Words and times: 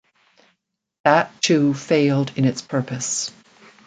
That, 1.05 1.39
too, 1.43 1.75
failed 1.75 2.31
in 2.35 2.45
its 2.45 2.63
purpose. 2.63 3.29